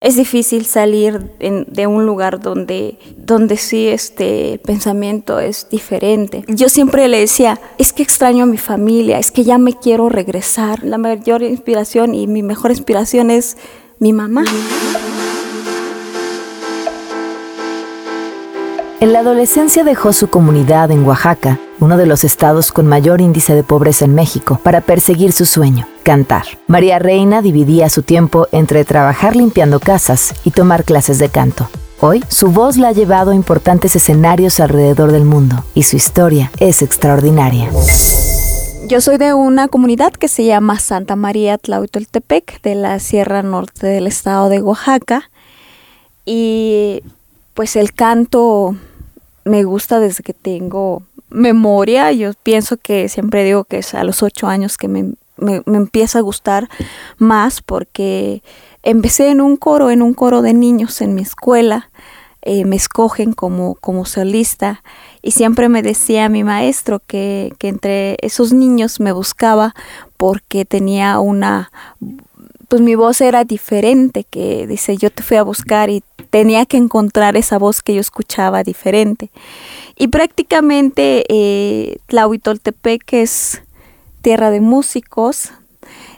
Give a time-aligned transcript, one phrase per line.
[0.00, 6.42] Es difícil salir de un lugar donde, donde sí este pensamiento es diferente.
[6.48, 10.08] Yo siempre le decía, es que extraño a mi familia, es que ya me quiero
[10.08, 10.82] regresar.
[10.84, 13.58] La mayor inspiración y mi mejor inspiración es
[13.98, 14.44] mi mamá.
[19.00, 23.54] En la adolescencia dejó su comunidad en Oaxaca, uno de los estados con mayor índice
[23.54, 26.44] de pobreza en México, para perseguir su sueño, cantar.
[26.66, 31.70] María Reina dividía su tiempo entre trabajar limpiando casas y tomar clases de canto.
[32.00, 36.52] Hoy, su voz la ha llevado a importantes escenarios alrededor del mundo y su historia
[36.58, 37.70] es extraordinaria.
[38.86, 43.86] Yo soy de una comunidad que se llama Santa María Tlahuitoltepec, de la Sierra Norte
[43.86, 45.30] del estado de Oaxaca.
[46.26, 47.02] Y
[47.54, 48.76] pues el canto
[49.44, 52.12] me gusta desde que tengo memoria.
[52.12, 55.14] Yo pienso que siempre digo que es a los ocho años que me,
[55.66, 56.68] empieza a gustar
[57.16, 58.42] más porque
[58.82, 61.90] empecé en un coro, en un coro de niños en mi escuela.
[62.42, 64.82] Eh, me escogen como, como solista
[65.20, 69.74] y siempre me decía mi maestro que, que entre esos niños me buscaba
[70.16, 71.70] porque tenía una
[72.70, 76.76] pues mi voz era diferente, que dice, yo te fui a buscar y tenía que
[76.76, 79.30] encontrar esa voz que yo escuchaba diferente.
[79.96, 83.62] Y prácticamente eh, Tlahuitoltepec es
[84.22, 85.52] tierra de músicos,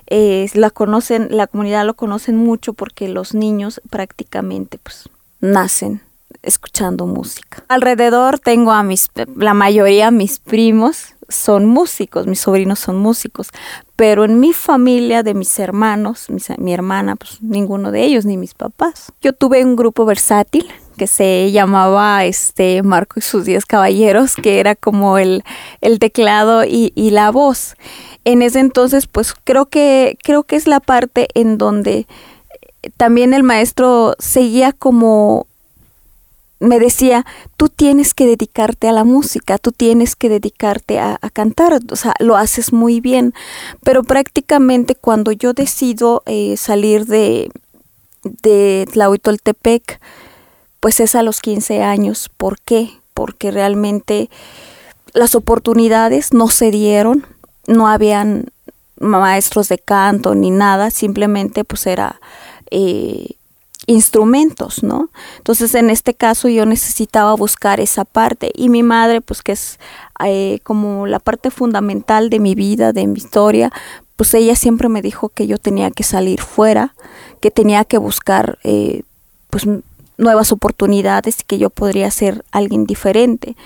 [0.06, 5.08] eh, la conocen, la comunidad lo conocen mucho porque los niños prácticamente pues
[5.40, 6.02] nacen
[6.42, 7.64] escuchando música.
[7.68, 13.48] Alrededor tengo a mis, la mayoría mis primos, son músicos, mis sobrinos son músicos,
[13.96, 16.26] pero en mi familia de mis hermanos,
[16.58, 19.12] mi hermana, pues ninguno de ellos, ni mis papás.
[19.20, 24.60] Yo tuve un grupo versátil que se llamaba este Marco y sus diez caballeros, que
[24.60, 25.42] era como el,
[25.80, 27.76] el teclado y, y la voz.
[28.24, 32.06] En ese entonces, pues creo que, creo que es la parte en donde
[32.96, 35.46] también el maestro seguía como
[36.62, 41.80] me decía, tú tienes que dedicarte a la música, tú tienes que dedicarte a, cantar,
[41.90, 43.34] o sea, lo haces muy bien.
[43.82, 47.50] Pero prácticamente cuando yo decido eh, salir de,
[48.22, 50.00] de Tlahuitoltepec,
[50.78, 52.30] pues es a los 15 años.
[52.36, 52.90] ¿Por qué?
[53.12, 54.30] Porque realmente
[55.14, 57.26] las oportunidades no se dieron,
[57.66, 58.46] no habían
[59.00, 62.20] maestros de canto ni nada, simplemente pues era...
[62.70, 63.36] Eh,
[63.92, 65.10] instrumentos, ¿no?
[65.38, 69.78] Entonces en este caso yo necesitaba buscar esa parte y mi madre, pues que es
[70.24, 73.72] eh, como la parte fundamental de mi vida, de mi historia,
[74.16, 76.94] pues ella siempre me dijo que yo tenía que salir fuera,
[77.40, 79.02] que tenía que buscar eh,
[79.50, 79.66] pues
[80.18, 83.56] nuevas oportunidades y que yo podría ser alguien diferente.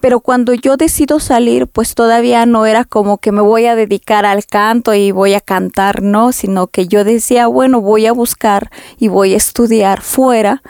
[0.00, 4.24] Pero cuando yo decido salir, pues todavía no era como que me voy a dedicar
[4.26, 8.70] al canto y voy a cantar, no, sino que yo decía, bueno, voy a buscar
[8.98, 10.62] y voy a estudiar fuera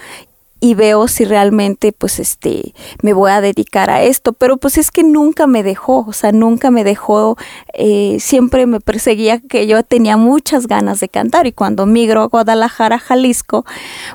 [0.60, 4.32] y veo si realmente pues este me voy a dedicar a esto.
[4.32, 7.36] Pero pues es que nunca me dejó o sea nunca me dejó
[7.74, 11.46] eh, siempre me perseguía que yo tenía muchas ganas de cantar.
[11.46, 13.64] Y cuando migro a Guadalajara Jalisco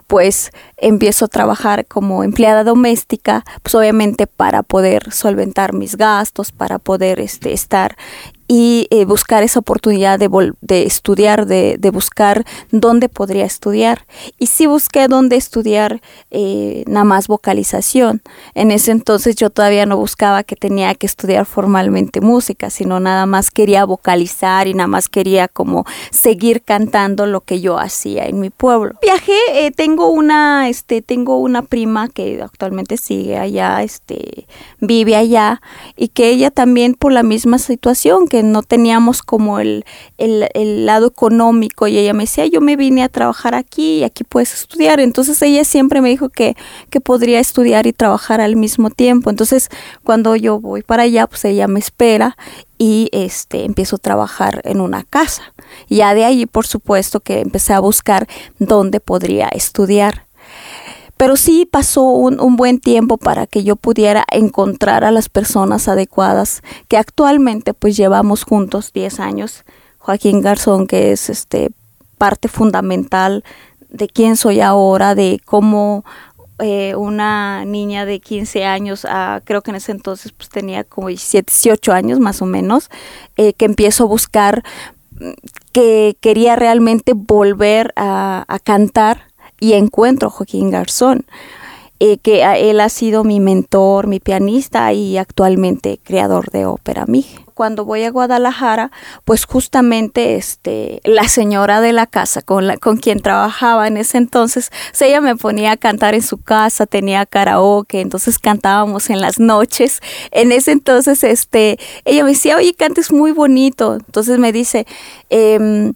[0.08, 6.80] pues empiezo a trabajar como empleada doméstica pues obviamente para poder solventar mis gastos para
[6.80, 7.96] poder este estar
[8.48, 10.30] y eh, buscar esa oportunidad de,
[10.62, 14.06] de estudiar, de, de, buscar dónde podría estudiar.
[14.38, 18.22] Y sí busqué dónde estudiar eh, nada más vocalización.
[18.54, 23.26] En ese entonces yo todavía no buscaba que tenía que estudiar formalmente música, sino nada
[23.26, 28.40] más quería vocalizar y nada más quería como seguir cantando lo que yo hacía en
[28.40, 28.96] mi pueblo.
[29.02, 34.48] Viajé, eh, tengo una, este, tengo una prima que actualmente sigue allá, este,
[34.80, 35.62] vive allá
[35.96, 39.86] y que ella también por la misma situación que no teníamos como el,
[40.18, 44.24] el, lado económico y ella me decía, yo me vine a trabajar aquí y aquí
[44.24, 45.00] puedes estudiar.
[45.00, 46.58] Entonces ella siempre me dijo que,
[46.90, 49.30] que podría estudiar y trabajar al mismo tiempo.
[49.30, 49.70] Entonces
[50.04, 52.36] cuando yo voy para allá, pues ella me espera
[52.80, 55.54] y este empiezo a trabajar en una casa.
[55.88, 58.28] Ya de ahí, por supuesto, que empecé a buscar
[58.58, 60.26] dónde podría estudiar.
[61.18, 66.62] Pero sí pasó un, buen tiempo para que yo pudiera encontrar a las personas adecuadas
[66.88, 69.64] que actualmente pues llevamos juntos 10 años.
[70.00, 71.72] Joaquín Garzón, que es este
[72.18, 73.44] parte fundamental
[73.90, 76.04] de quién soy ahora, de cómo
[76.60, 79.08] eh, una niña de 15 años,
[79.44, 82.90] creo que en ese entonces pues tenía como 18 años más o menos,
[83.38, 84.64] eh, que empiezo a buscar
[85.20, 85.32] mm,
[85.72, 89.33] que quería realmente volver a, a cantar
[89.64, 91.26] y encuentro a Joaquín Garzón.
[92.00, 97.44] eh, que él ha sido mi mentor, mi pianista y actualmente creador de ópera Mije
[97.54, 98.92] cuando voy a Guadalajara,
[99.26, 104.18] pues justamente este, la señora de la casa con, la, con quien trabajaba en ese
[104.18, 109.40] entonces, ella me ponía a cantar en su casa, tenía karaoke, entonces cantábamos en las
[109.40, 110.00] noches.
[110.32, 113.96] En ese entonces, este, ella me decía, oye, cantes muy bonito.
[113.96, 114.88] Entonces me dice,
[115.30, 115.92] eh,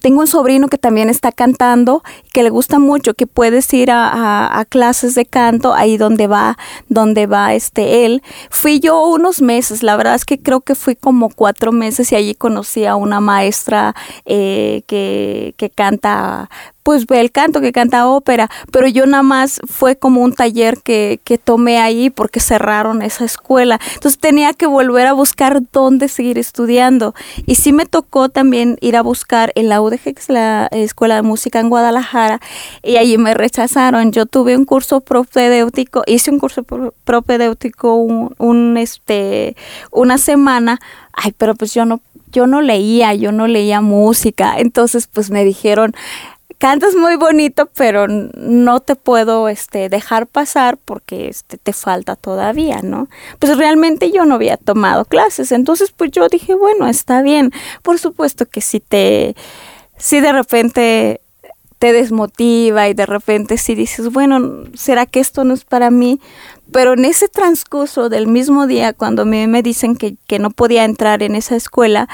[0.00, 2.02] tengo un sobrino que también está cantando,
[2.32, 6.56] que le gusta mucho, que puedes ir a, clases de canto ahí donde va,
[6.88, 8.22] donde va este él.
[8.50, 12.16] Fui yo unos meses, la verdad es que creo que fui como cuatro meses y
[12.16, 13.94] allí conocí a una maestra
[14.24, 16.50] eh, que, que canta
[16.82, 20.78] pues ve el canto, que canta ópera, pero yo nada más fue como un taller
[20.82, 23.78] que, que tomé ahí porque cerraron esa escuela.
[23.94, 27.14] Entonces tenía que volver a buscar dónde seguir estudiando.
[27.46, 31.16] Y sí me tocó también ir a buscar en la UDG, que es la Escuela
[31.16, 32.40] de Música en Guadalajara,
[32.82, 34.12] y allí me rechazaron.
[34.12, 36.64] Yo tuve un curso propedéutico, hice un curso
[37.04, 39.56] propedéutico un, este,
[39.90, 40.80] una semana,
[41.12, 42.00] ay, pero pues yo no
[42.32, 45.94] yo no leía, yo no leía música, entonces pues me dijeron,
[46.60, 52.80] cantas muy bonito, pero no te puedo este, dejar pasar porque este, te falta todavía,
[52.82, 53.08] ¿no?
[53.38, 57.50] Pues realmente yo no había tomado clases, entonces pues yo dije, bueno, está bien.
[57.82, 59.34] Por supuesto que si te,
[59.96, 61.22] si de repente
[61.78, 66.20] te desmotiva y de repente si dices, bueno, ¿será que esto no es para mí?
[66.70, 70.84] Pero en ese transcurso del mismo día, cuando me, me dicen que, que no podía
[70.84, 72.06] entrar en esa escuela,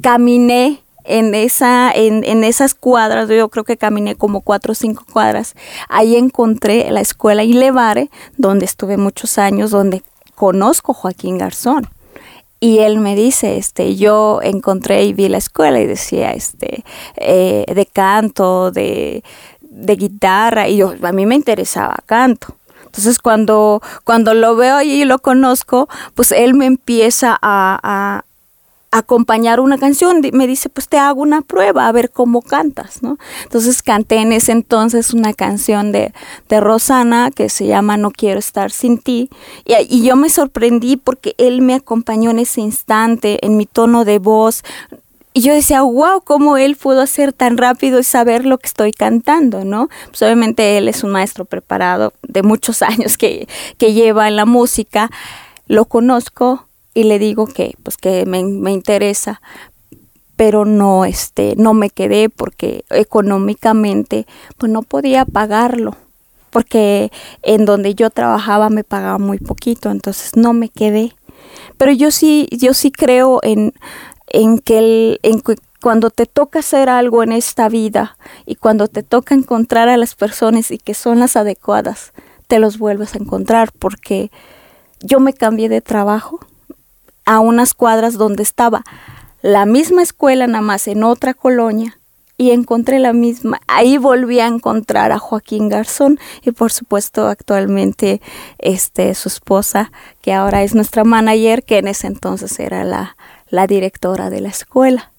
[0.00, 5.04] caminé en, esa, en, en, esas cuadras, yo creo que caminé como cuatro o cinco
[5.12, 5.54] cuadras,
[5.88, 10.02] ahí encontré la escuela Ilevare, donde estuve muchos años, donde
[10.34, 11.88] conozco a Joaquín Garzón.
[12.60, 16.84] Y él me dice, este, yo encontré y vi la escuela y decía, este,
[17.16, 19.22] eh, de canto, de,
[19.60, 22.56] de guitarra, y yo, a mí me interesaba canto.
[22.94, 28.24] Entonces cuando, cuando lo veo y lo conozco, pues él me empieza a,
[28.98, 33.18] acompañar una canción, me dice, pues te hago una prueba, a ver cómo cantas, ¿no?
[33.42, 36.12] Entonces canté en ese entonces una canción de,
[36.48, 39.30] de Rosana que se llama No quiero estar sin ti,
[39.64, 44.04] y, y yo me sorprendí porque él me acompañó en ese instante, en mi tono
[44.04, 44.62] de voz,
[45.36, 48.92] y yo decía, wow, cómo él pudo hacer tan rápido y saber lo que estoy
[48.92, 49.88] cantando, ¿no?
[50.06, 54.44] Pues obviamente él es un maestro preparado de muchos años que, que lleva en la
[54.44, 55.10] música.
[55.66, 56.63] Lo conozco,
[56.94, 59.42] y le digo que pues que me, me interesa
[60.36, 64.26] pero no este no me quedé porque económicamente
[64.56, 65.96] pues no podía pagarlo
[66.54, 67.10] porque
[67.42, 71.12] en donde yo trabajaba me pagaba muy poquito entonces no me quedé.
[71.76, 73.74] Pero yo sí yo sí creo en
[74.28, 78.16] en que el, en que cuando te toca hacer algo en esta vida
[78.46, 82.12] y cuando te toca encontrar a las personas y que son las adecuadas
[82.46, 84.30] te los vuelves a encontrar porque
[85.00, 86.38] yo me cambié de trabajo
[87.24, 88.84] a unas cuadras donde estaba
[89.42, 91.98] la misma escuela, nada más en otra colonia,
[92.36, 93.60] y encontré la misma.
[93.66, 98.20] Ahí volví a encontrar a Joaquín Garzón y por supuesto actualmente
[98.58, 103.16] este, su esposa, que ahora es nuestra manager, que en ese entonces era la,
[103.48, 105.13] la directora de la escuela.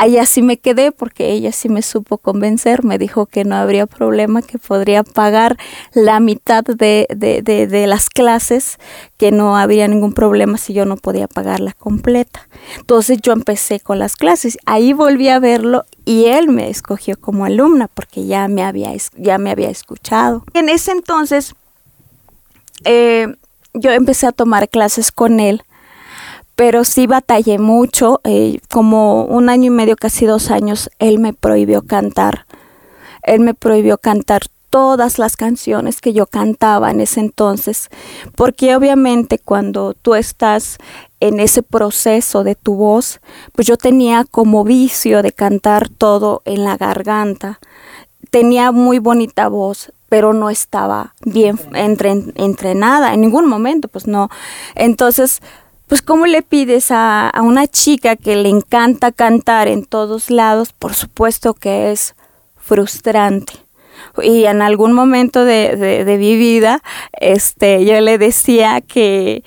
[0.00, 3.84] Allá sí me quedé porque ella sí me supo convencer, me dijo que no habría
[3.84, 5.58] problema, que podría pagar
[5.92, 8.78] la mitad de, de, de, las clases,
[9.18, 12.48] que no habría ningún problema si yo no podía pagarla completa.
[12.78, 17.44] Entonces yo empecé con las clases, ahí volví a verlo y él me escogió como
[17.44, 20.44] alumna porque ya me había, ya me había escuchado.
[20.54, 21.54] En ese entonces
[22.86, 23.26] eh,
[23.74, 25.62] yo empecé a tomar clases con él
[26.60, 31.32] pero sí batallé mucho, eh, como un año y medio, casi dos años, él me
[31.32, 32.44] prohibió cantar.
[33.22, 37.88] Él me prohibió cantar todas las canciones que yo cantaba en ese entonces,
[38.36, 40.76] porque obviamente cuando tú estás
[41.18, 46.64] en ese proceso de tu voz, pues yo tenía como vicio de cantar todo en
[46.64, 47.58] la garganta.
[48.30, 54.28] Tenía muy bonita voz, pero no estaba bien entrenada en ningún momento, pues no.
[54.74, 55.40] Entonces,
[55.90, 60.72] pues ¿cómo le pides a, una chica que le encanta cantar en todos lados?
[60.72, 62.14] Por supuesto que es
[62.54, 63.54] frustrante.
[64.22, 66.80] Y en algún momento de, de, mi vida,
[67.20, 69.42] este, yo le decía que,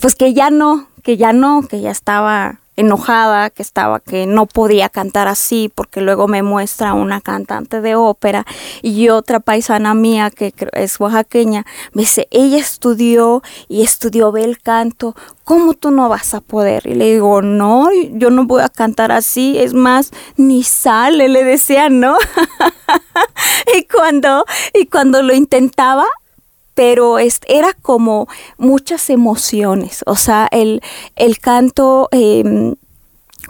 [0.00, 4.46] pues que ya no, que ya no, que ya estaba enojada, que estaba, que no
[4.46, 8.46] podía cantar así, porque luego me muestra una cantante de ópera
[8.82, 15.16] y otra paisana mía que es oaxaqueña, me dice, ella estudió y estudió bel canto,
[15.42, 16.86] ¿cómo tú no vas a poder?
[16.86, 21.42] Y le digo, no, yo no voy a cantar así, es más, ni sale, le
[21.42, 22.16] decía, ¿no?
[23.76, 26.06] y cuando, y cuando lo intentaba,
[26.78, 30.80] pero era como muchas emociones, o sea, el,
[31.16, 32.76] el canto em,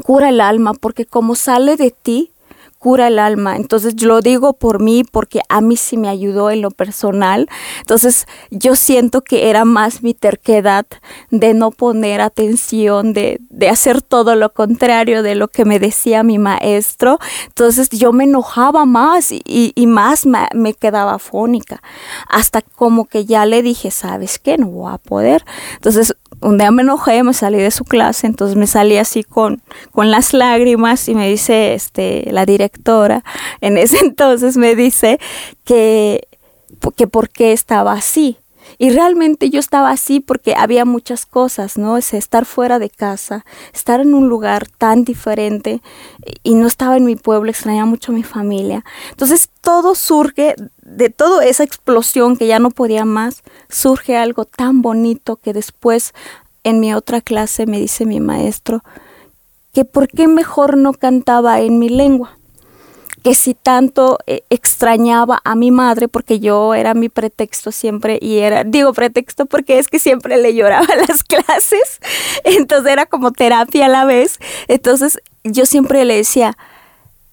[0.03, 2.33] cura el alma porque como sale de ti,
[2.79, 3.57] cura el alma.
[3.57, 7.49] Entonces yo lo digo por mí porque a mí sí me ayudó en lo personal.
[7.81, 10.87] Entonces yo siento que era más mi terquedad
[11.31, 16.23] de no poner atención, de, de hacer todo lo contrario de lo que me decía
[16.23, 17.19] mi maestro.
[17.47, 21.83] Entonces yo me enojaba más y, y más me, me, quedaba fónica.
[22.29, 24.57] Hasta como que ya le dije, ¿sabes qué?
[24.57, 25.45] No voy a poder.
[25.75, 29.63] Entonces un día me enojé, me salí de su clase, entonces me salí así con,
[29.93, 33.25] con las lágrimas y me dice este, la directora,
[33.61, 35.19] en ese entonces me dice
[35.65, 36.29] que,
[36.97, 38.39] que por qué estaba así.
[38.79, 41.97] Y realmente yo estaba así porque había muchas cosas, ¿no?
[41.97, 43.45] Es estar fuera de casa,
[43.75, 45.83] estar en un lugar tan diferente
[46.45, 48.85] y no estaba en mi pueblo, extrañaba mucho a mi familia.
[49.11, 54.81] Entonces todo surge de toda esa explosión que ya no podía más, surge algo tan
[54.81, 56.15] bonito que después
[56.63, 58.85] en mi otra clase me dice mi maestro
[59.73, 62.38] que por qué mejor no cantaba en mi lengua
[63.29, 68.39] que si tanto eh, extrañaba a mi madre, porque yo era mi pretexto siempre, y
[68.39, 72.01] era, digo pretexto porque es que siempre le lloraba las clases,
[72.45, 76.57] entonces era como terapia a la vez, entonces yo siempre le decía,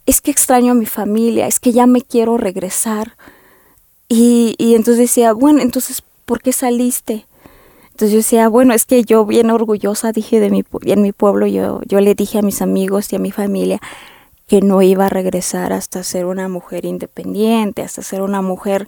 [0.05, 3.15] es que extraño a mi familia, es que ya me quiero regresar.
[4.09, 7.25] Y, y entonces decía, bueno, entonces, ¿por qué saliste?
[7.85, 11.47] Entonces yo decía, bueno, es que yo bien orgullosa dije de mi, en mi pueblo,
[11.47, 13.79] yo, yo le dije a mis amigos y a mi familia,
[14.47, 18.87] que no iba a regresar hasta ser una mujer independiente, hasta ser una mujer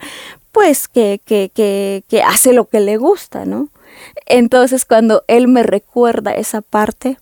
[0.51, 3.69] pues que, que, que, que hace lo que le gusta, ¿no?
[4.25, 7.17] Entonces cuando él me recuerda esa parte,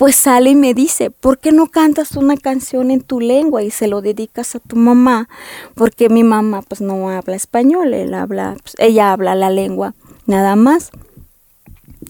[0.00, 3.70] pues sale y me dice, ¿por qué no cantas una canción en tu lengua y
[3.70, 5.28] se lo dedicas a tu mamá?
[5.74, 10.56] Porque mi mamá pues no habla español, él habla, pues, ella habla la lengua nada
[10.56, 10.90] más.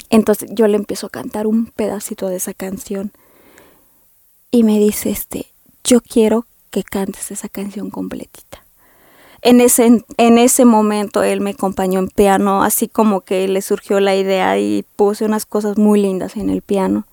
[0.09, 3.11] Entonces yo le empiezo a cantar un pedacito de esa canción
[4.51, 5.47] y me dice, este,
[5.85, 8.65] yo quiero que cantes esa canción completita.
[9.43, 13.99] En ese, en ese momento él me acompañó en piano, así como que le surgió
[14.01, 17.07] la idea y puse unas cosas muy lindas en el piano.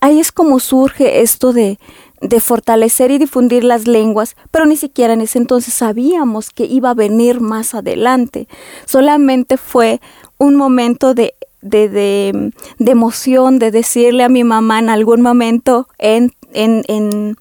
[0.00, 1.78] Ahí es como surge esto de,
[2.20, 6.90] de fortalecer y difundir las lenguas, pero ni siquiera en ese entonces sabíamos que iba
[6.90, 8.48] a venir más adelante.
[8.84, 10.00] Solamente fue
[10.38, 11.34] un momento de
[11.68, 17.36] de, de, emoción, de decirle a mi mamá en algún momento en, en, en,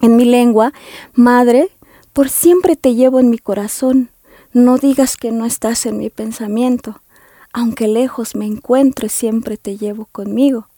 [0.00, 0.72] en mi lengua,
[1.14, 1.70] Madre,
[2.12, 4.10] por siempre te llevo en mi corazón,
[4.52, 7.00] no digas que no estás en mi pensamiento,
[7.52, 10.68] aunque lejos me encuentre, siempre te llevo conmigo.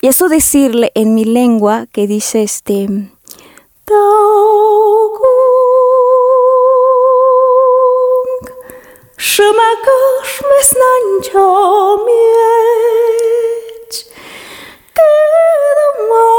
[0.00, 2.88] Y eso decirle en mi lengua que dice este,
[9.34, 11.46] Szymekusz mysnęcio
[12.06, 13.92] mieć,
[14.96, 16.30] kiedy mą,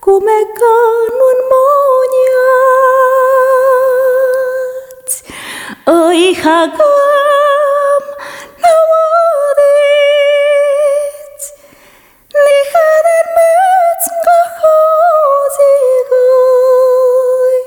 [0.00, 2.40] kumekanun moniać,
[5.86, 8.04] oj hagam
[8.62, 10.30] na łodyć,
[12.34, 15.74] niech jeden mec go chodzi
[16.10, 17.58] goj,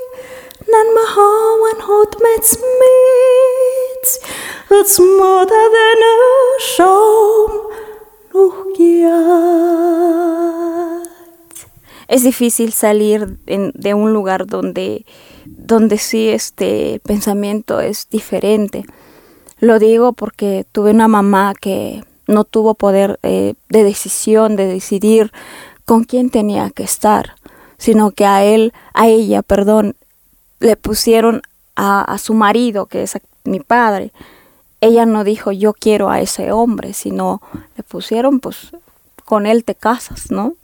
[0.72, 2.46] nan mahawan hot mec
[2.80, 3.15] mi.
[12.08, 15.06] Es difícil salir de un lugar donde,
[15.44, 18.84] donde sí este pensamiento es diferente.
[19.60, 25.32] Lo digo porque tuve una mamá que no tuvo poder eh, de decisión, de decidir
[25.84, 27.36] con quién tenía que estar,
[27.78, 29.94] sino que a él, a ella, perdón,
[30.58, 31.42] le pusieron
[31.76, 34.12] a, a su marido, que es mi padre,
[34.80, 37.40] ella no dijo yo quiero a ese hombre, sino
[37.76, 38.72] le pusieron pues
[39.24, 40.54] con él te casas, ¿no?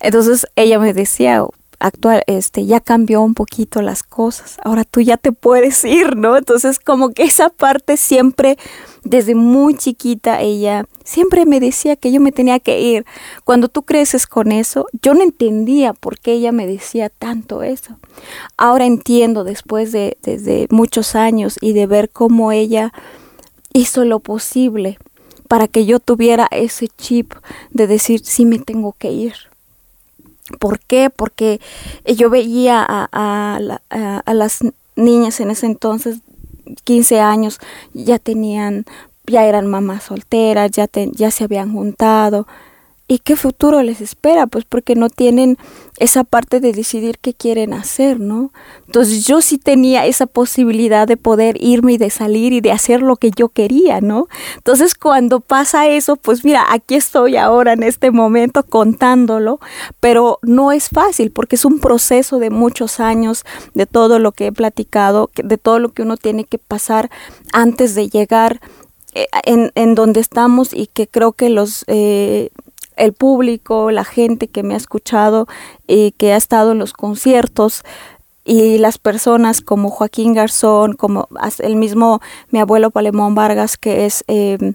[0.00, 1.44] Entonces ella me decía,
[1.80, 6.36] actual, este, ya cambió un poquito las cosas, ahora tú ya te puedes ir, ¿no?
[6.36, 8.58] Entonces como que esa parte siempre,
[9.02, 13.04] desde muy chiquita, ella siempre me decía que yo me tenía que ir.
[13.44, 17.96] Cuando tú creces con eso, yo no entendía por qué ella me decía tanto eso.
[18.56, 22.92] Ahora entiendo después de desde muchos años y de ver cómo ella
[23.72, 24.98] hizo lo posible
[25.48, 27.32] para que yo tuviera ese chip
[27.70, 29.34] de decir sí me tengo que ir
[30.58, 31.10] ¿Por qué?
[31.10, 31.60] Porque
[32.04, 34.60] yo veía a, a, las
[34.96, 36.18] niñas en ese entonces,
[36.84, 37.60] 15 años,
[37.92, 38.84] ya tenían,
[39.26, 42.46] ya eran mamás solteras, ya, ya se habían juntado.
[43.10, 44.46] ¿Y qué futuro les espera?
[44.46, 45.58] Pues porque no tienen
[45.98, 48.52] esa parte de decidir qué quieren hacer, ¿no?
[48.86, 53.02] Entonces yo sí tenía esa posibilidad de poder irme y de salir y de hacer
[53.02, 54.28] lo que yo quería, ¿no?
[54.54, 59.58] Entonces cuando pasa eso, pues mira, aquí estoy ahora en este momento contándolo,
[59.98, 64.46] pero no es fácil porque es un proceso de muchos años, de todo lo que
[64.46, 67.10] he platicado, de todo lo que uno tiene que pasar
[67.52, 68.60] antes de llegar
[69.14, 71.84] eh, en, en donde estamos y que creo que los...
[71.88, 72.50] Eh,
[73.00, 75.46] el público, la gente que me ha escuchado
[75.86, 77.82] y que ha estado en los conciertos
[78.44, 81.28] y las personas como Joaquín Garzón, como
[81.58, 84.74] el mismo mi abuelo Palemón Vargas, que es eh,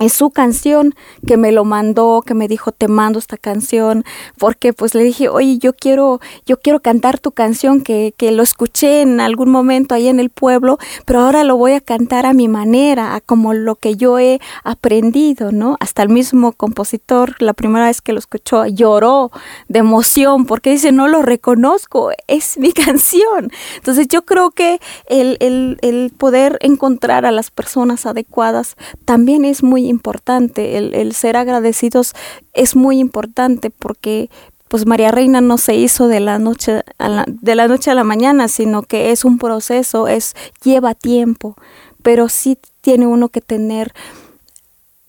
[0.00, 0.94] es su canción
[1.26, 4.04] que me lo mandó, que me dijo te mando esta canción,
[4.38, 8.42] porque pues le dije, oye, yo quiero, yo quiero cantar tu canción que, que lo
[8.42, 12.32] escuché en algún momento ahí en el pueblo, pero ahora lo voy a cantar a
[12.32, 15.76] mi manera, a como lo que yo he aprendido, ¿no?
[15.78, 19.30] Hasta el mismo compositor, la primera vez que lo escuchó, lloró
[19.68, 23.50] de emoción, porque dice, no lo reconozco, es mi canción.
[23.76, 29.62] Entonces yo creo que el, el, el poder encontrar a las personas adecuadas también es
[29.62, 32.14] muy importante, el, ser agradecidos
[32.52, 34.30] es muy importante porque
[34.68, 37.94] pues María Reina no se hizo de la noche a la, de la noche a
[37.94, 40.34] la mañana, sino que es un proceso, es
[40.64, 41.56] lleva tiempo,
[42.02, 43.92] pero sí tiene uno que tener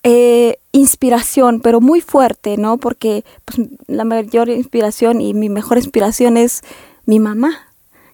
[0.04, 2.78] eh, inspiración, pero muy fuerte, ¿no?
[2.78, 6.62] Porque pues, la mayor inspiración y mi mejor inspiración es
[7.06, 7.70] mi mamá,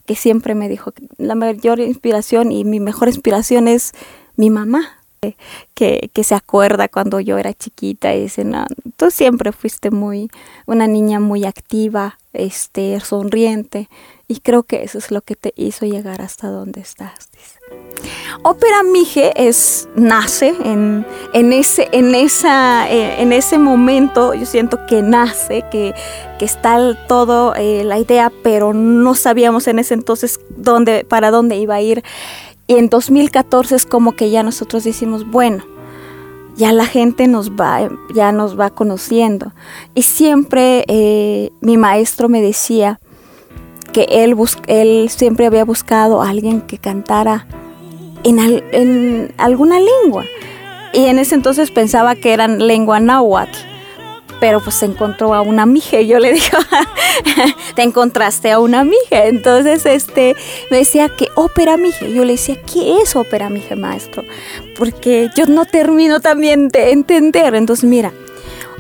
[0.06, 3.94] que siempre me dijo, la mayor inspiración y mi mejor inspiración es
[4.36, 4.99] mi mamá
[5.74, 8.66] que, que, se acuerda cuando yo era chiquita y dice, no,
[8.98, 10.30] tú siempre fuiste muy,
[10.66, 13.90] una niña muy activa, este, sonriente,
[14.28, 17.30] y creo que eso es lo que te hizo llegar hasta donde estás.
[18.44, 24.86] Ópera Mije es, nace en, en, ese, en, esa, eh, en ese momento, yo siento
[24.86, 25.94] que nace, que,
[26.38, 31.58] que está todo eh, la idea, pero no sabíamos en ese entonces dónde, para dónde
[31.58, 32.04] iba a ir.
[32.70, 35.66] Y en 2014 es como que ya nosotros decimos, bueno,
[36.56, 39.54] ya la gente nos va, ya nos va conociendo.
[39.96, 43.00] Y siempre eh, mi maestro me decía
[43.92, 44.36] que él,
[44.68, 47.48] él siempre había buscado a alguien que cantara
[48.24, 50.26] en, en alguna lengua.
[50.94, 53.69] Y en ese entonces pensaba que eran lengua náhuatl
[54.40, 56.08] pero pues se encontró a una mije.
[56.08, 56.58] Yo le digo,
[57.76, 59.28] te encontraste a una mije.
[59.28, 60.36] Entonces, este,
[60.72, 62.12] me decía que ópera mije.
[62.14, 64.24] Yo le decía, ¿qué es ópera mije, maestro?
[64.78, 67.56] Porque yo no termino también de entender.
[67.56, 68.14] Entonces, mira,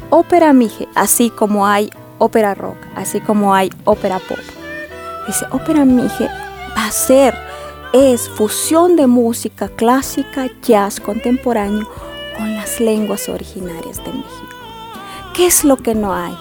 [0.10, 4.40] ópera mije, así como hay ópera rock, así como hay ópera pop.
[5.28, 6.28] Dice, ópera mije
[6.76, 7.36] va a ser,
[7.94, 11.88] es fusión de música clásica, jazz contemporáneo
[12.38, 14.49] con las lenguas originarias de México.
[15.40, 16.38] ¿Qué es lo que no hay?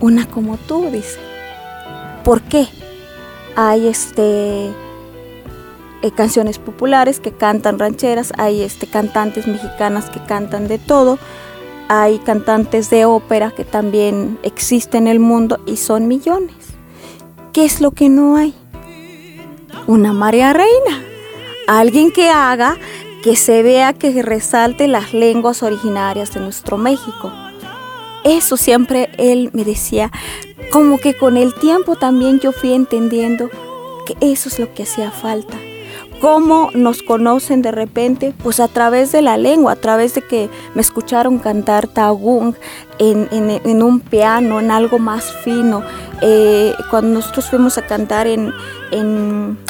[0.00, 1.18] Una como tú, dice.
[2.24, 2.66] ¿Por qué?
[3.54, 4.66] Hay este
[6.02, 11.18] eh, canciones populares que cantan rancheras, hay este cantantes mexicanas que cantan de todo,
[11.88, 16.54] hay cantantes de ópera que también existen en el mundo y son millones.
[17.54, 18.54] ¿Qué es lo que no hay?
[19.86, 21.02] Una María Reina,
[21.66, 22.76] alguien que haga
[23.22, 27.32] que se vea que resalte las lenguas originarias de nuestro México
[28.26, 30.10] eso siempre él me decía,
[30.70, 33.48] como que con el tiempo también yo fui entendiendo
[34.06, 35.56] que eso es lo que hacía falta.
[36.20, 38.32] ¿Cómo nos conocen de repente?
[38.42, 42.54] Pues a través de la lengua, a través de que me escucharon cantar tagung
[42.98, 45.82] en, un piano, en algo más fino.
[46.22, 48.54] Eh, cuando nosotros fuimos a cantar en,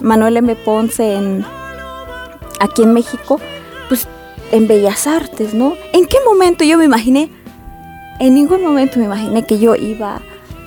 [0.02, 0.54] Manuel M.
[0.54, 1.44] Ponce, en,
[2.60, 3.40] aquí en México,
[3.88, 4.06] pues
[4.52, 5.74] en Bellas Artes, ¿no?
[5.92, 7.28] ¿En qué momento yo me imaginé?
[8.18, 10.22] En ningún momento me imaginé que yo iba a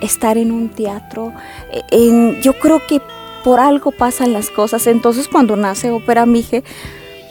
[0.05, 1.33] estar en un teatro.
[2.41, 3.01] yo creo que
[3.43, 4.85] por algo pasan las cosas.
[4.87, 6.63] Entonces cuando nace Ópera Mije,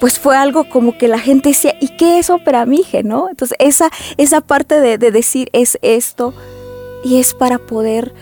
[0.00, 3.02] pues fue algo como que la gente decía, ¿y qué es Ópera Mije?
[3.02, 3.28] ¿no?
[3.28, 6.35] Entonces esa, esa parte de, de decir es esto
[7.04, 8.12] y es para poder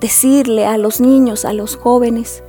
[0.00, 2.42] decirle a los niños, a los jóvenes,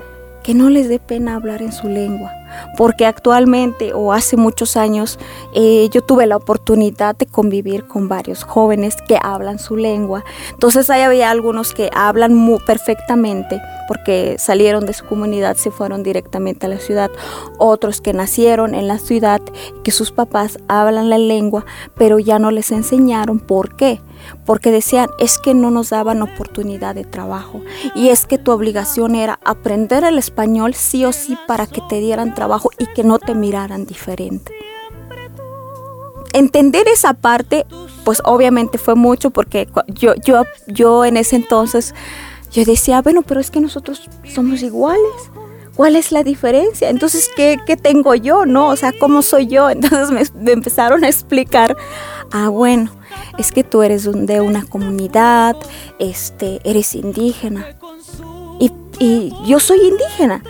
[0.44, 2.32] que no les dé pena hablar en su lengua
[2.78, 5.20] porque actualmente o hace muchos años
[5.54, 10.24] eh, yo tuve la oportunidad de convivir con varios jóvenes que hablan su lengua.
[10.52, 16.04] Entonces ahí había algunos que hablan muy perfectamente porque salieron de su comunidad, se fueron
[16.04, 17.12] directamente a la ciudad.
[17.58, 19.42] Otros que nacieron en la ciudad,
[19.84, 21.66] que sus papás hablan la lengua,
[21.96, 24.02] pero ya no les enseñaron por qué
[24.46, 27.62] porque decían es que no nos daban oportunidad de trabajo
[27.96, 32.00] y es que tu obligación era aprender el español sí o sí para que te
[32.00, 34.54] dieran trabajo y que no te miraran diferente.
[36.34, 37.66] Entender esa parte
[38.06, 41.94] pues obviamente fue mucho porque yo, yo, yo en ese entonces,
[42.52, 45.02] yo decía, bueno, pero es que nosotros somos iguales.
[45.76, 46.90] ¿Cuál es la diferencia?
[46.90, 48.46] Entonces, ¿qué, qué tengo yo?
[48.46, 48.70] ¿No?
[48.70, 49.70] O sea, ¿cómo soy yo?
[49.72, 51.76] Entonces me, me empezaron a explicar,
[52.32, 52.92] ah, bueno,
[53.38, 55.56] es que tú eres de una comunidad,
[56.00, 57.76] este, eres indígena.
[58.60, 60.42] Y, y yo soy indígena.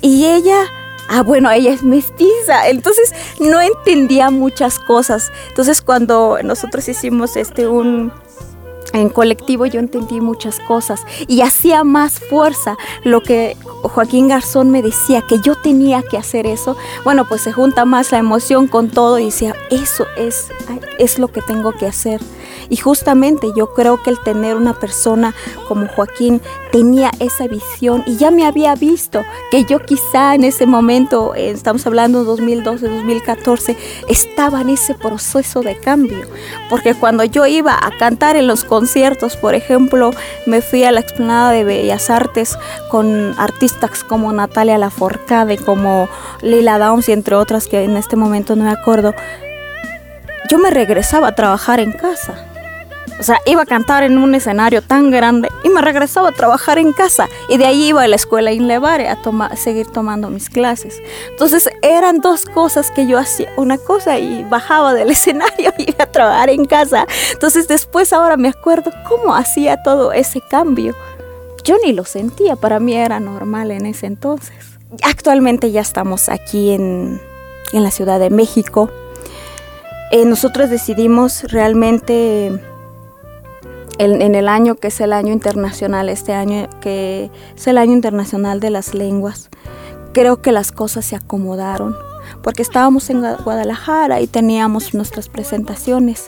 [0.00, 0.64] Y ella,
[1.08, 2.68] ah, bueno, ella es mestiza.
[2.68, 5.30] Entonces no entendía muchas cosas.
[5.48, 8.12] Entonces cuando nosotros hicimos este un
[8.92, 14.82] en colectivo yo entendí muchas cosas y hacía más fuerza lo que Joaquín Garzón me
[14.82, 16.76] decía que yo tenía que hacer eso.
[17.04, 20.48] Bueno, pues se junta más la emoción con todo y decía, eso es,
[20.98, 22.20] es lo que tengo que hacer.
[22.70, 25.34] Y justamente yo creo que el tener una persona
[25.66, 26.40] como Joaquín
[26.72, 31.50] tenía esa visión y ya me había visto que yo quizá en ese momento, eh,
[31.50, 33.76] estamos hablando de 2012, 2014,
[34.08, 36.26] estaba en ese proceso de cambio.
[36.68, 40.10] Porque cuando yo iba a cantar en los conciertos, por ejemplo,
[40.46, 42.58] me fui a la explanada de Bellas Artes
[42.90, 46.08] con artistas como Natalia Laforcade, como
[46.42, 49.14] Lila Downs y entre otras que en este momento no me acuerdo,
[50.48, 52.46] yo me regresaba a trabajar en casa.
[53.18, 56.78] O sea, iba a cantar en un escenario tan grande y me regresaba a trabajar
[56.78, 57.28] en casa.
[57.48, 61.02] Y de ahí iba a la escuela Inlevare a seguir tomando mis clases.
[61.30, 63.52] Entonces eran dos cosas que yo hacía.
[63.56, 67.06] Una cosa y bajaba del escenario y iba a trabajar en casa.
[67.32, 70.94] Entonces después ahora me acuerdo cómo hacía todo ese cambio.
[71.64, 74.78] Yo ni lo sentía, para mí era normal en ese entonces.
[75.02, 77.20] Actualmente ya estamos aquí en,
[77.72, 78.90] en la Ciudad de México.
[80.10, 82.58] Eh, nosotros decidimos realmente
[83.98, 88.60] en, el año que es el año internacional, este año que es el año internacional
[88.60, 89.50] de las lenguas,
[90.12, 91.96] creo que las cosas se acomodaron,
[92.42, 96.26] porque estábamos en Guadalajara y teníamos nuestras presentaciones,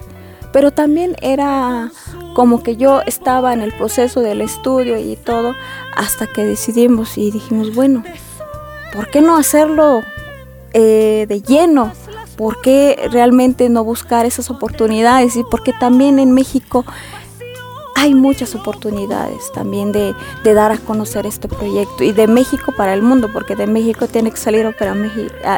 [0.52, 1.92] pero también era
[2.35, 5.54] como que yo estaba en el proceso del estudio y todo,
[5.96, 8.02] hasta que decidimos y dijimos, bueno,
[8.94, 10.02] ¿por qué no hacerlo
[10.72, 11.92] eh, de lleno?
[12.37, 15.37] ¿Por qué realmente no buscar esas oportunidades?
[15.37, 16.85] Y porque también en México
[18.00, 23.02] hay muchas oportunidades también de, dar a conocer este proyecto y de México para el
[23.02, 24.96] mundo, porque de México tiene que salir Ópera,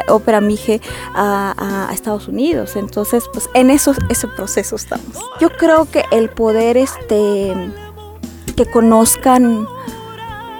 [0.09, 0.81] Ópera Mije
[1.15, 2.75] a, Estados Unidos.
[2.75, 5.17] Entonces, pues en eso, ese proceso estamos.
[5.39, 7.53] Yo creo que el poder este,
[8.57, 9.65] que conozcan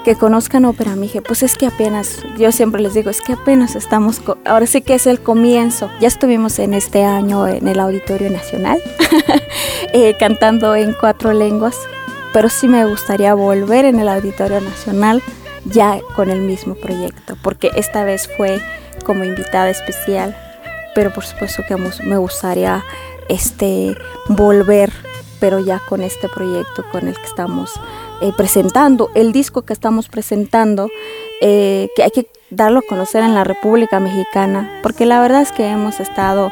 [0.03, 3.75] que conozcan Ópera Mije, pues es que apenas, yo siempre les digo, es que apenas
[3.75, 5.89] estamos, ahora sí que es el comienzo.
[6.01, 8.81] Ya estuvimos en este año en el Auditorio Nacional,
[9.93, 11.77] eh, cantando en cuatro lenguas,
[12.33, 15.23] pero sí me gustaría volver en el Auditorio Nacional
[15.65, 18.61] ya con el mismo proyecto, porque esta vez fue
[19.05, 20.35] como invitada especial,
[20.93, 22.83] pero por supuesto que me gustaría
[23.29, 23.95] este,
[24.27, 24.91] volver,
[25.39, 27.71] pero ya con este proyecto con el que estamos
[28.23, 30.89] eh, presentando, el disco que estamos presentando,
[31.41, 35.51] eh, que hay que darlo a conocer en la República Mexicana, porque la verdad es
[35.51, 36.49] que hemos estado,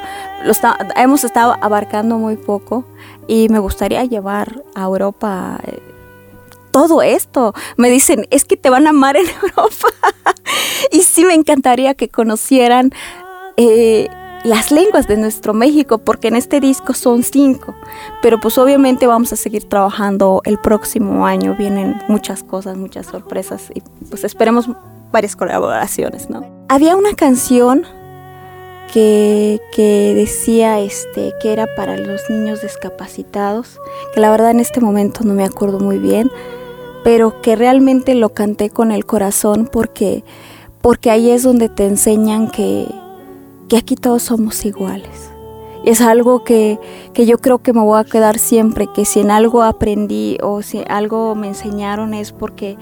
[0.98, 2.84] hemos estado abarcando muy poco
[3.26, 5.80] y me gustaría llevar a Europa eh,
[6.72, 7.54] todo esto.
[7.78, 9.88] Me dicen, es que te van a amar en Europa.
[10.92, 12.92] y sí me encantaría que conocieran
[14.44, 17.76] las lenguas de nuestro México, porque en este disco son cinco,
[18.22, 23.70] pero pues obviamente vamos a seguir trabajando el próximo año, vienen muchas cosas, muchas sorpresas
[23.74, 24.68] y pues esperemos
[25.12, 26.46] varias colaboraciones, ¿no?
[26.70, 27.86] Había una canción
[28.92, 33.80] que, que, decía este, que era para los niños discapacitados,
[34.14, 36.32] que la verdad en este momento no me acuerdo muy bien,
[37.04, 40.24] pero que realmente lo canté con el corazón porque,
[40.82, 42.88] porque ahí es donde te enseñan que,
[43.72, 45.32] que aquí todos somos iguales.
[45.86, 46.78] Y es algo que,
[47.14, 50.62] que, yo creo que me voy a quedar siempre, que si en algo aprendí o
[50.62, 52.78] si algo me enseñaron es porque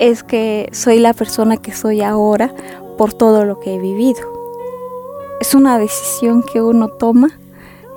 [0.00, 2.52] es que soy la persona que soy ahora
[2.98, 4.20] por todo lo que he vivido.
[5.40, 7.38] Es una decisión que uno toma,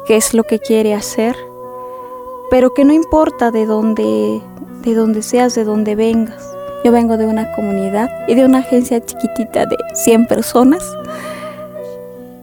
[0.05, 1.35] que es lo que quiere hacer,
[2.51, 4.39] pero que no importa de dónde,
[4.83, 6.47] de dónde seas, de dónde vengas.
[6.83, 10.83] Yo vengo de una comunidad y de una agencia chiquitita de 100 personas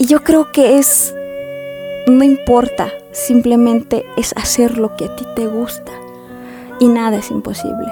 [0.03, 1.15] y yo creo que es,
[2.09, 5.93] no importa, simplemente es hacer lo que a ti te gusta
[6.81, 7.87] y nada es imposible.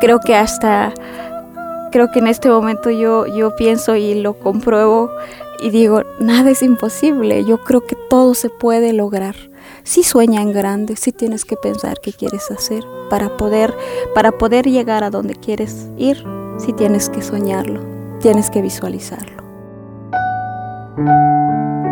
[0.00, 0.94] Creo que hasta,
[1.90, 5.10] creo que en este momento yo, yo pienso y lo compruebo
[5.60, 9.34] y digo, nada es imposible, yo creo que todo se puede lograr.
[9.82, 13.74] Si sueña en grande, si tienes que pensar qué quieres hacer para poder,
[14.14, 16.24] para poder llegar a donde quieres ir,
[16.58, 17.80] si tienes que soñarlo,
[18.20, 19.47] tienes que visualizarlo.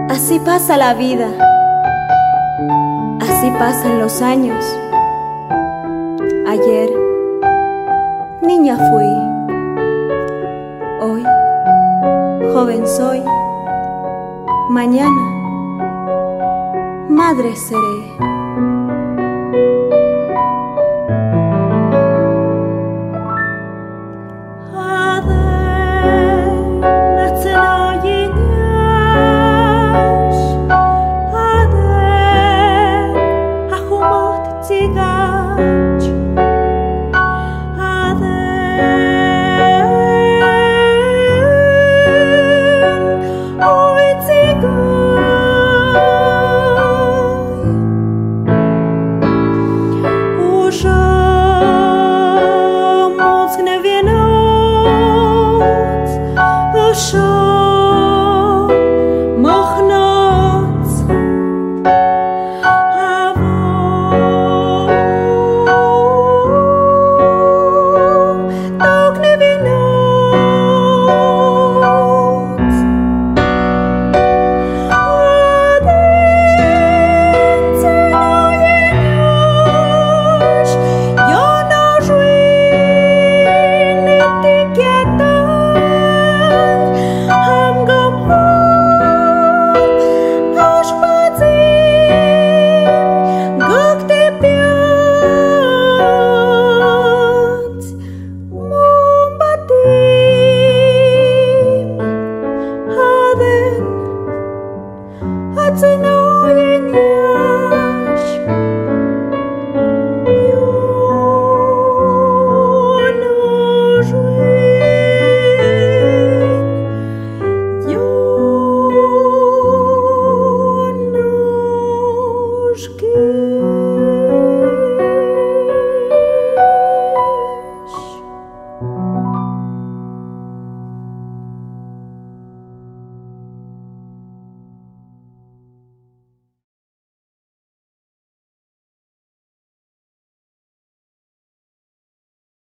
[0.08, 1.28] Así pasa la vida.
[3.20, 4.64] Así pasan los años.
[6.48, 6.90] Ayer,
[8.42, 9.06] niña fui.
[11.00, 11.22] Hoy,
[12.52, 13.22] joven soy.
[14.70, 15.22] Mañana,
[17.08, 18.35] madre seré.